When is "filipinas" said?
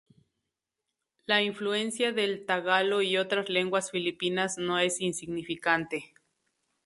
3.91-4.57